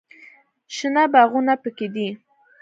شنه 0.75 1.03
باغونه 1.13 1.53
پکښې 1.63 1.87
دي. 1.95 2.07